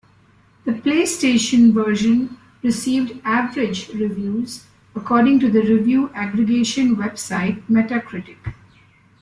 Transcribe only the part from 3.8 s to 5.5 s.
reviews according